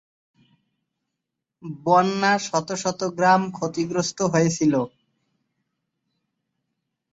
বন্যা 1.83 2.33
শত 2.47 2.67
শত 2.81 2.99
গ্রাম 3.17 3.41
ক্ষতিগ্রস্ত 3.51 4.19
হয়েছিল। 4.33 4.73